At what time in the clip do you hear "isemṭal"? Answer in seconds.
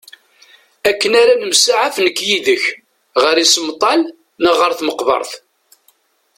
3.43-4.01